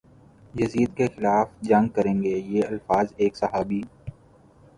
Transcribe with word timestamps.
یزید 0.53 0.89
کے 0.97 1.07
خلاف 1.15 1.47
جنگ 1.69 1.87
کریں 1.95 2.17
گے 2.23 2.35
یہ 2.51 2.61
الفاظ 2.69 3.07
ایک 3.17 3.35
صحابی 3.37 3.81